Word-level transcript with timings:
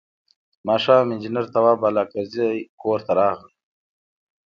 ماښام 0.67 1.05
انجنیر 1.13 1.45
تواب 1.53 1.77
بالاکرزی 1.83 2.49
کور 2.81 2.99
ته 3.05 3.11
راغی. 3.19 3.51